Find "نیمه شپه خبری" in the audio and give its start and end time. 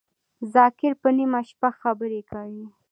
1.17-2.21